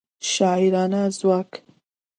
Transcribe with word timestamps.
شاعرانه 0.31 1.01
ځواک 1.17 1.51